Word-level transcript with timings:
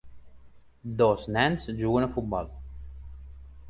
Dos 1.03 1.27
nens 1.37 1.69
juguen 1.83 2.09
a 2.09 2.11
futbol. 2.19 2.53